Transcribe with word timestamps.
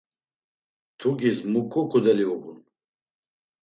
Mtugis 0.93 1.37
muǩu 1.51 1.81
ǩudeli 1.91 2.25
uğun? 2.33 2.57